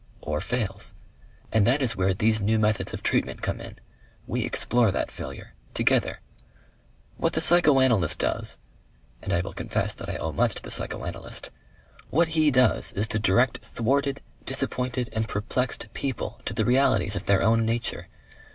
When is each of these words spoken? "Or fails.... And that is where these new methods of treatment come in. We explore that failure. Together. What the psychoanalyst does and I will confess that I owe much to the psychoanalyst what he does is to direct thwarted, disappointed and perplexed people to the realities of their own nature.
"Or 0.19 0.41
fails.... 0.41 0.95
And 1.51 1.67
that 1.67 1.79
is 1.79 1.95
where 1.95 2.11
these 2.11 2.41
new 2.41 2.57
methods 2.57 2.91
of 2.91 3.03
treatment 3.03 3.43
come 3.43 3.61
in. 3.61 3.75
We 4.25 4.43
explore 4.43 4.91
that 4.91 5.11
failure. 5.11 5.53
Together. 5.75 6.21
What 7.17 7.33
the 7.33 7.39
psychoanalyst 7.39 8.17
does 8.17 8.57
and 9.21 9.31
I 9.31 9.41
will 9.41 9.53
confess 9.53 9.93
that 9.93 10.09
I 10.09 10.17
owe 10.17 10.31
much 10.31 10.55
to 10.55 10.63
the 10.63 10.71
psychoanalyst 10.71 11.51
what 12.09 12.29
he 12.29 12.49
does 12.49 12.93
is 12.93 13.07
to 13.09 13.19
direct 13.19 13.59
thwarted, 13.59 14.23
disappointed 14.43 15.11
and 15.13 15.27
perplexed 15.29 15.89
people 15.93 16.41
to 16.47 16.55
the 16.55 16.65
realities 16.65 17.15
of 17.15 17.27
their 17.27 17.43
own 17.43 17.63
nature. 17.63 18.07